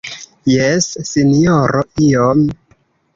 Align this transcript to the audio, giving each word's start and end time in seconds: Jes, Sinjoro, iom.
Jes, 0.51 0.87
Sinjoro, 1.09 1.83
iom. 2.07 2.43